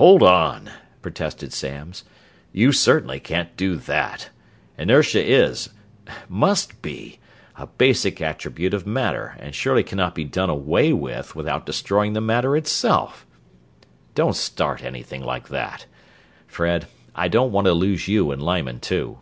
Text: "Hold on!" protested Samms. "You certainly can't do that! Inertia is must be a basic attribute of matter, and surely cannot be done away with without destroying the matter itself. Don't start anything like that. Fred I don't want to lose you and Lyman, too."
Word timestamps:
"Hold 0.00 0.22
on!" 0.22 0.70
protested 1.02 1.52
Samms. 1.52 2.02
"You 2.54 2.72
certainly 2.72 3.20
can't 3.20 3.54
do 3.54 3.76
that! 3.76 4.30
Inertia 4.78 5.22
is 5.22 5.68
must 6.26 6.80
be 6.80 7.18
a 7.54 7.66
basic 7.66 8.18
attribute 8.22 8.72
of 8.72 8.86
matter, 8.86 9.36
and 9.38 9.54
surely 9.54 9.82
cannot 9.82 10.14
be 10.14 10.24
done 10.24 10.48
away 10.48 10.94
with 10.94 11.36
without 11.36 11.66
destroying 11.66 12.14
the 12.14 12.22
matter 12.22 12.56
itself. 12.56 13.26
Don't 14.14 14.36
start 14.36 14.82
anything 14.82 15.22
like 15.22 15.48
that. 15.50 15.84
Fred 16.46 16.86
I 17.14 17.28
don't 17.28 17.52
want 17.52 17.66
to 17.66 17.74
lose 17.74 18.08
you 18.08 18.32
and 18.32 18.42
Lyman, 18.42 18.80
too." 18.80 19.18